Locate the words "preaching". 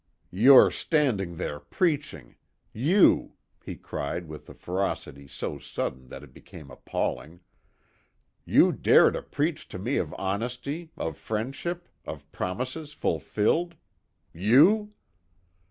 1.59-2.33